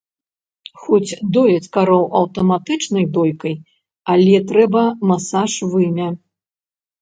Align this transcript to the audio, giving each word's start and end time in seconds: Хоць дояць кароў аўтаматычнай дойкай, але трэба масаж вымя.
Хоць 0.83 1.17
дояць 1.35 1.67
кароў 1.75 2.03
аўтаматычнай 2.21 3.05
дойкай, 3.19 3.55
але 4.15 4.35
трэба 4.53 4.83
масаж 5.13 5.51
вымя. 5.77 6.09